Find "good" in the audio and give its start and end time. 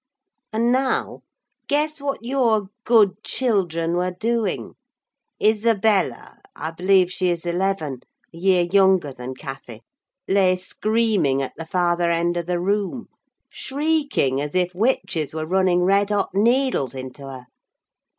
2.85-3.23